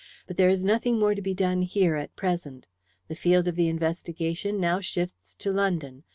But 0.25 0.35
there 0.37 0.49
is 0.49 0.63
nothing 0.63 0.97
more 0.97 1.13
to 1.13 1.21
be 1.21 1.35
done 1.35 1.61
here 1.61 1.95
at 1.95 2.15
present. 2.15 2.65
The 3.07 3.13
field 3.13 3.47
of 3.47 3.55
the 3.55 3.67
investigation 3.67 4.59
now 4.59 4.79
shifts 4.79 5.35
to 5.35 5.51
London. 5.51 6.05